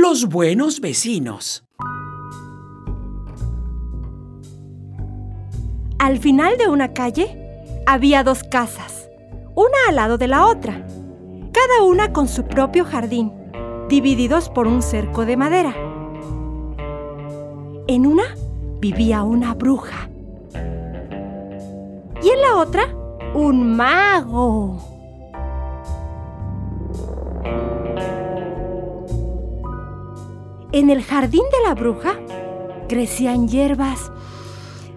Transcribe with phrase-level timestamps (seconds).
[0.00, 1.62] los buenos vecinos.
[5.98, 7.36] Al final de una calle
[7.86, 9.10] había dos casas,
[9.54, 10.86] una al lado de la otra,
[11.52, 13.30] cada una con su propio jardín,
[13.90, 15.74] divididos por un cerco de madera.
[17.86, 18.34] En una
[18.80, 20.08] vivía una bruja
[22.22, 22.84] y en la otra
[23.34, 24.99] un mago.
[30.72, 32.12] En el jardín de la bruja
[32.88, 34.12] crecían hierbas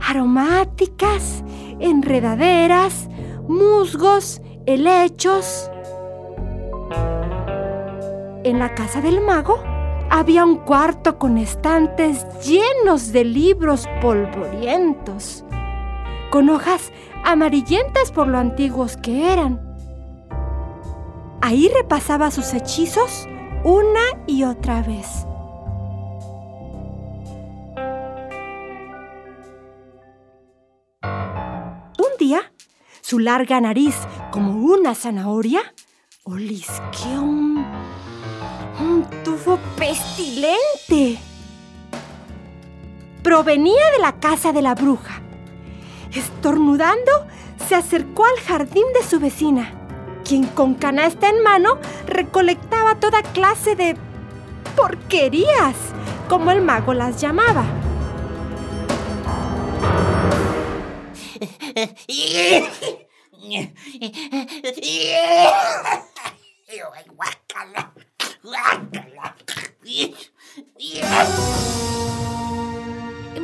[0.00, 1.44] aromáticas,
[1.78, 3.10] enredaderas,
[3.48, 5.70] musgos, helechos.
[8.44, 9.62] En la casa del mago
[10.08, 15.44] había un cuarto con estantes llenos de libros polvorientos,
[16.30, 16.92] con hojas
[17.26, 19.60] amarillentas por lo antiguos que eran.
[21.42, 23.28] Ahí repasaba sus hechizos
[23.64, 25.26] una y otra vez.
[33.08, 33.96] Su larga nariz
[34.30, 35.62] como una zanahoria,
[36.24, 37.64] olisqueó un,
[38.82, 41.18] un tufo pestilente.
[43.22, 45.22] Provenía de la casa de la bruja.
[46.12, 47.10] Estornudando,
[47.66, 49.72] se acercó al jardín de su vecina,
[50.22, 53.96] quien con canasta en mano recolectaba toda clase de
[54.76, 55.76] porquerías,
[56.28, 57.64] como el mago las llamaba.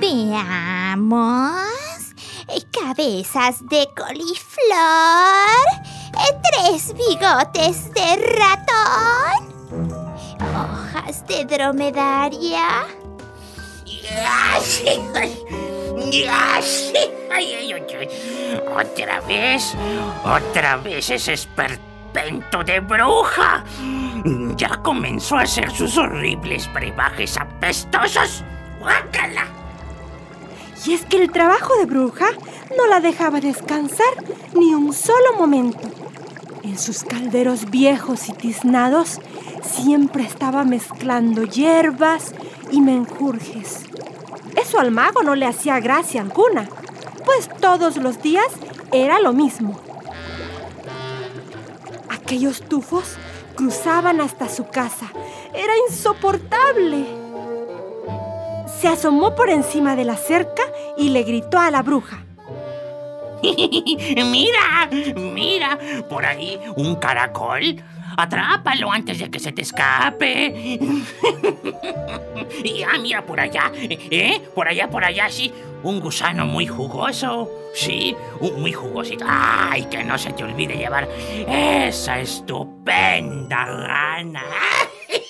[0.00, 1.68] Veamos.
[2.72, 4.38] Cabezas de coliflor.
[6.50, 9.38] Tres bigotes de ratón.
[10.40, 12.86] Hojas de dromedaria.
[18.74, 19.74] Otra vez,
[20.24, 23.64] otra vez ese esperpento de bruja.
[24.56, 28.42] Ya comenzó a hacer sus horribles brebajes apestosos.
[28.80, 29.46] ¡Guácala!
[30.86, 32.28] Y es que el trabajo de bruja
[32.76, 34.06] no la dejaba descansar
[34.54, 35.88] ni un solo momento.
[36.62, 39.20] En sus calderos viejos y tiznados
[39.62, 42.32] siempre estaba mezclando hierbas
[42.70, 43.87] y menjurjes.
[44.60, 46.68] Eso al mago no le hacía gracia alguna,
[47.24, 48.46] pues todos los días
[48.90, 49.80] era lo mismo.
[52.08, 53.16] Aquellos tufos
[53.54, 55.12] cruzaban hasta su casa.
[55.54, 57.06] Era insoportable.
[58.80, 60.62] Se asomó por encima de la cerca
[60.96, 62.24] y le gritó a la bruja.
[63.42, 67.82] mira, mira, por ahí un caracol.
[68.18, 70.48] Atrápalo antes de que se te escape.
[72.64, 74.40] y ah, mira por allá, ¿eh?
[74.56, 75.52] Por allá, por allá, sí.
[75.84, 77.48] Un gusano muy jugoso.
[77.74, 79.24] Sí, muy jugosito.
[79.28, 81.08] ¡Ay, que no se te olvide llevar
[81.46, 84.42] esa estupenda rana!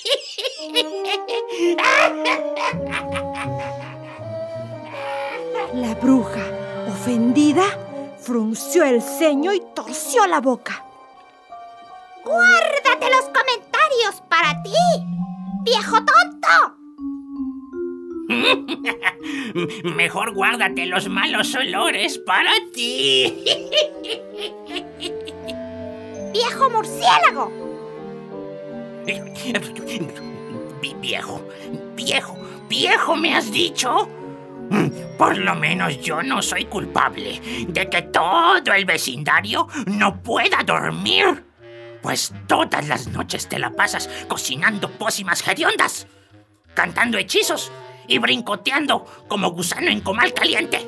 [5.74, 6.40] La bruja,
[6.88, 7.64] ofendida,
[8.18, 10.88] frunció el ceño y torció la boca.
[12.28, 12.77] Los
[14.28, 14.70] para ti,
[15.64, 16.76] viejo tonto.
[19.96, 23.44] Mejor guárdate los malos olores para ti.
[26.32, 27.50] Viejo murciélago.
[31.00, 31.40] Viejo,
[31.96, 32.36] viejo,
[32.68, 34.08] viejo, ¿me has dicho?
[35.16, 41.47] Por lo menos yo no soy culpable de que todo el vecindario no pueda dormir.
[42.08, 46.06] Pues todas las noches te la pasas cocinando pócimas hediondas,
[46.72, 47.70] cantando hechizos
[48.06, 50.78] y brincoteando como gusano en comal caliente.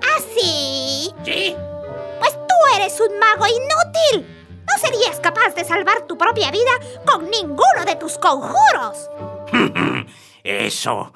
[0.00, 1.12] ¿Ah, sí?
[1.24, 1.56] Sí.
[2.20, 4.44] Pues tú eres un mago inútil.
[4.64, 6.70] No serías capaz de salvar tu propia vida
[7.04, 9.10] con ninguno de tus conjuros.
[10.44, 11.12] eso,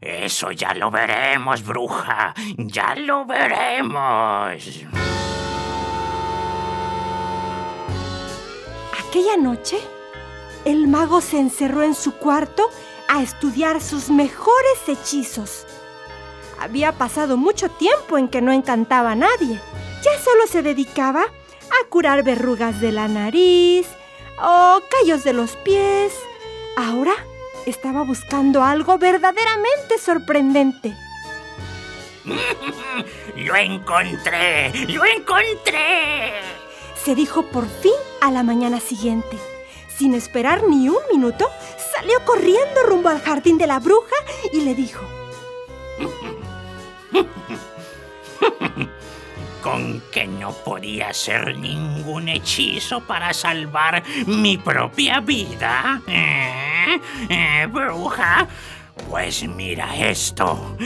[0.00, 2.34] eso ya lo veremos, bruja.
[2.56, 4.84] Ya lo veremos.
[9.16, 9.78] Aquella noche,
[10.66, 12.68] el mago se encerró en su cuarto
[13.08, 15.64] a estudiar sus mejores hechizos.
[16.60, 19.58] Había pasado mucho tiempo en que no encantaba a nadie.
[20.04, 23.86] Ya solo se dedicaba a curar verrugas de la nariz
[24.38, 26.12] o callos de los pies.
[26.76, 27.14] Ahora
[27.64, 30.94] estaba buscando algo verdaderamente sorprendente.
[33.34, 34.72] ¡Lo encontré!
[34.88, 36.65] ¡Lo encontré!
[37.06, 39.38] Se dijo por fin a la mañana siguiente.
[39.96, 41.48] Sin esperar ni un minuto,
[41.94, 44.16] salió corriendo rumbo al jardín de la bruja
[44.52, 45.06] y le dijo,
[49.62, 56.02] con que no podía hacer ningún hechizo para salvar mi propia vida.
[56.08, 57.00] ¿Eh?
[57.28, 58.48] ¿Eh, bruja?
[59.08, 60.76] Pues mira esto.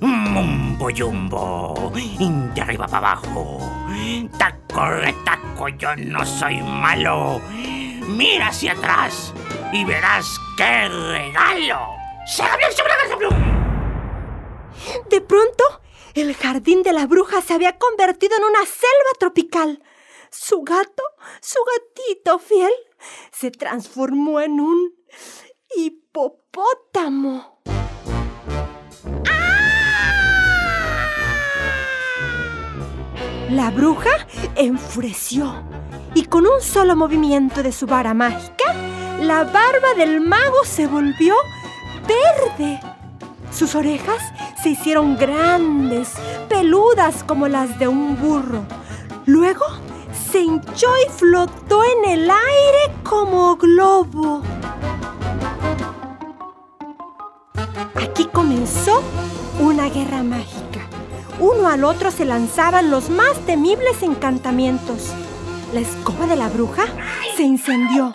[0.00, 1.92] Mumbo yumbo,
[2.54, 3.58] de arriba para abajo.
[4.38, 7.40] Taco retaco, yo no soy malo.
[8.08, 9.32] Mira hacia atrás
[9.72, 11.96] y verás qué regalo.
[15.10, 15.64] De pronto,
[16.14, 19.82] el jardín de la bruja se había convertido en una selva tropical.
[20.30, 21.02] Su gato,
[21.40, 22.72] su gatito fiel,
[23.32, 24.94] se transformó en un
[25.74, 27.55] hipopótamo.
[33.50, 34.26] La bruja
[34.56, 35.54] enfureció
[36.14, 38.74] y con un solo movimiento de su vara mágica,
[39.20, 41.34] la barba del mago se volvió
[42.08, 42.80] verde.
[43.52, 44.20] Sus orejas
[44.62, 46.14] se hicieron grandes,
[46.48, 48.64] peludas como las de un burro.
[49.26, 49.64] Luego
[50.30, 54.42] se hinchó y flotó en el aire como globo.
[57.94, 59.02] Aquí comenzó
[59.60, 60.65] una guerra mágica.
[61.38, 65.12] Uno al otro se lanzaban los más temibles encantamientos.
[65.74, 66.86] La escoba de la bruja
[67.36, 68.14] se incendió.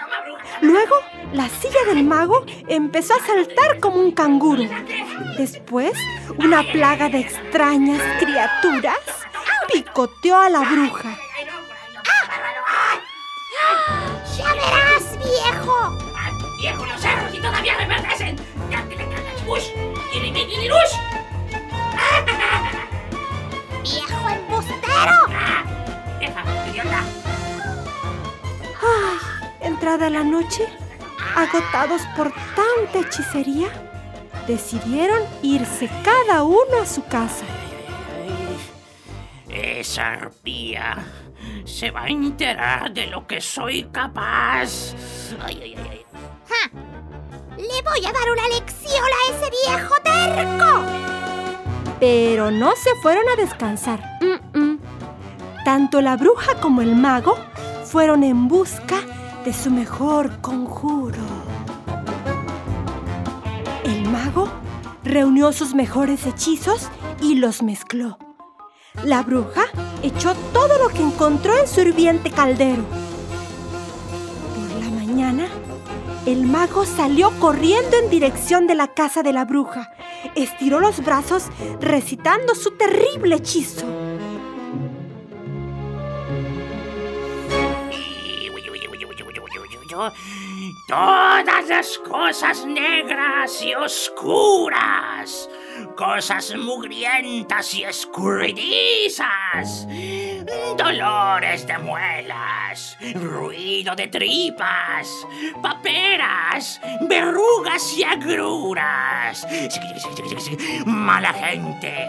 [0.62, 0.96] Luego,
[1.34, 4.64] la silla del mago empezó a saltar como un canguro.
[5.38, 5.94] Después,
[6.40, 8.98] una plaga de extrañas criaturas
[9.72, 11.18] picoteó a la bruja.
[14.38, 15.98] ¡Ya verás, viejo!
[16.60, 18.36] ¡Viejo, los cerros y todavía reverdecen!
[23.84, 25.12] ¡Viejo embustero!
[28.84, 29.18] Ay,
[29.62, 30.68] entrada la noche,
[31.36, 33.70] agotados por tanta hechicería,
[34.48, 37.46] decidieron irse cada uno a su casa.
[39.50, 41.04] Esa arpía
[41.66, 44.94] se va a enterar de lo que soy capaz.
[45.44, 46.06] Ay, ay, ay, ay.
[46.48, 46.70] ¡Ja!
[47.58, 49.11] Le voy a dar una lección
[52.02, 54.02] Pero no se fueron a descansar.
[54.22, 54.80] Mm, mm.
[55.64, 57.38] Tanto la bruja como el mago
[57.86, 58.98] fueron en busca
[59.46, 61.20] de su mejor conjuro.
[63.84, 64.50] El mago
[65.04, 66.90] reunió sus mejores hechizos
[67.22, 68.18] y los mezcló.
[69.04, 69.66] La bruja
[70.02, 72.84] echó todo lo que encontró en su hirviente caldero.
[74.56, 75.48] Por la mañana,
[76.26, 79.92] el mago salió corriendo en dirección de la casa de la bruja.
[80.36, 83.86] Estiró los brazos recitando su terrible hechizo.
[90.88, 95.50] Todas las cosas negras y oscuras,
[95.96, 99.88] cosas mugrientas y escurridizas,
[100.78, 105.10] dolores de muelas, ruido de tripas,
[105.62, 109.48] paperas, verrugas y agruras,
[110.86, 112.08] mala gente,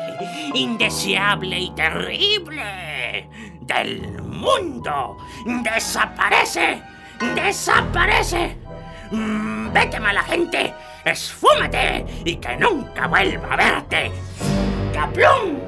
[0.55, 3.29] indeseable y terrible.
[3.61, 5.19] Del mundo,
[5.63, 6.83] desaparece.
[7.35, 8.62] ¡Desaparece!
[9.13, 10.73] Mm, ¡Vete, mala gente!
[11.05, 12.07] ¡Esfúmate!
[12.25, 14.11] ¡Y que nunca vuelva a verte!
[14.95, 15.59] ¡Caplum!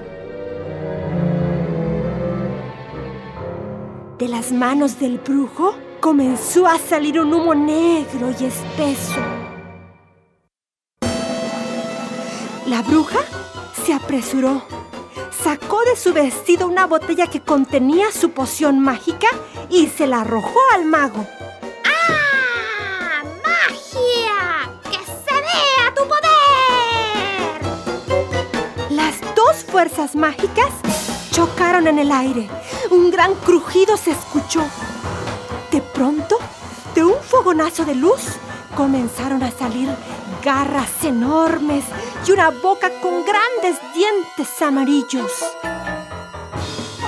[4.19, 9.21] De las manos del brujo comenzó a salir un humo negro y espeso.
[12.67, 13.19] La bruja
[13.85, 14.63] se apresuró.
[15.31, 19.29] Sacó de su vestido una botella que contenía su poción mágica
[19.69, 21.27] y se la arrojó al mago.
[29.75, 30.71] Fuerzas mágicas
[31.33, 32.49] chocaron en el aire.
[32.93, 34.63] Un gran crujido se escuchó.
[35.73, 36.39] De pronto,
[36.95, 38.23] de un fogonazo de luz,
[38.77, 39.89] comenzaron a salir
[40.45, 41.83] garras enormes
[42.25, 45.33] y una boca con grandes dientes amarillos.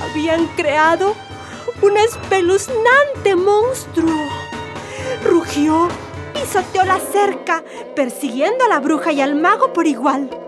[0.03, 1.15] Habían creado
[1.83, 4.27] un espeluznante monstruo.
[5.23, 5.87] Rugió,
[6.35, 7.63] pisoteó la cerca,
[7.95, 10.46] persiguiendo a la bruja y al mago por igual.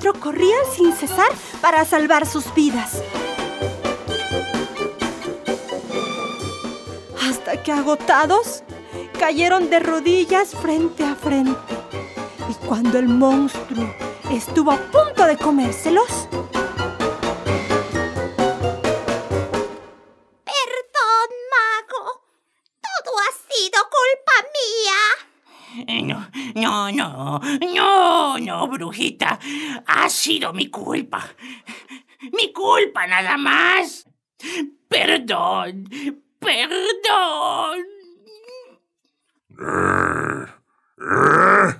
[0.00, 1.28] Otro corrían sin cesar
[1.60, 3.02] para salvar sus vidas.
[7.28, 8.64] hasta que agotados
[9.18, 11.74] cayeron de rodillas frente a frente.
[12.48, 13.94] Y cuando el monstruo
[14.30, 16.28] estuvo a punto de comérselos,
[20.44, 22.22] Perdón, mago.
[22.82, 25.00] Todo ha sido culpa mía.
[26.54, 27.40] No, no,
[28.00, 29.38] no, no, brujita.
[29.86, 31.22] Ha sido mi culpa.
[32.32, 34.06] Mi culpa nada más.
[34.88, 35.88] Perdón,
[36.38, 37.78] perdón.
[39.60, 40.46] ¿Eh?
[40.98, 41.74] ¿Eh?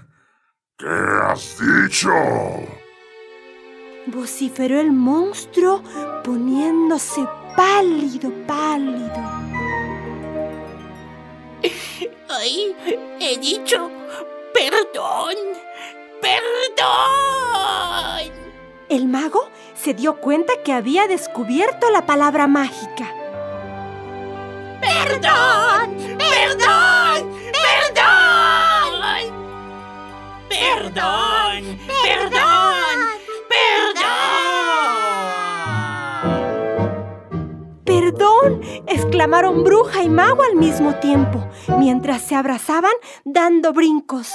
[0.77, 0.87] ¿Qué
[1.29, 2.11] has dicho?
[4.07, 5.83] vociferó el monstruo
[6.25, 7.25] poniéndose
[7.57, 9.23] pálido, pálido.
[12.29, 12.75] Ay,
[13.21, 13.89] he dicho
[14.53, 15.37] perdón,
[16.77, 18.33] perdón.
[18.89, 23.15] El mago se dio cuenta que había descubierto la palabra mágica.
[24.81, 28.41] Perdón, perdón, perdón.
[30.49, 32.87] Perdón, perdón,
[33.49, 34.11] perdón.
[37.85, 38.61] ¡Perdón!
[38.87, 41.47] exclamaron bruja y mago al mismo tiempo,
[41.79, 42.93] mientras se abrazaban
[43.25, 44.33] dando brincos.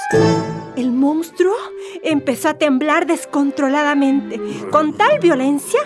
[0.76, 1.56] El monstruo
[2.02, 4.40] empezó a temblar descontroladamente,
[4.70, 5.80] con tal violencia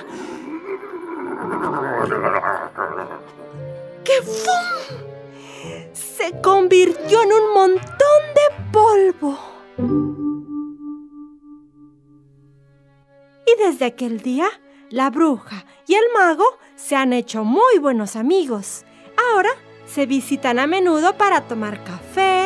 [4.05, 4.99] que ¡fum!
[5.93, 9.39] se convirtió en un montón de polvo.
[13.47, 14.49] Y desde aquel día,
[14.91, 16.45] la bruja y el mago
[16.77, 18.85] se han hecho muy buenos amigos.
[19.33, 19.51] Ahora
[19.87, 22.40] se visitan a menudo para tomar café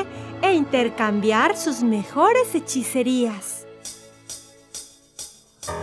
[0.45, 3.67] e intercambiar sus mejores hechicerías.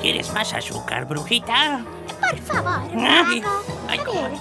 [0.01, 1.83] ¿Quieres más azúcar, brujita?
[2.19, 3.41] Por favor, Ay,
[3.87, 4.31] ay, A ver.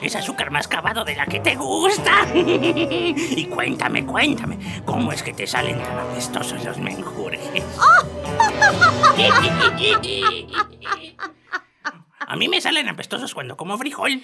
[0.00, 2.26] Es azúcar mascabado de la que te gusta.
[2.34, 7.52] Y cuéntame, cuéntame, ¿cómo es que te salen tan apestosos los menjurjes?
[12.32, 14.22] A mí me salen apestosos cuando como frijol.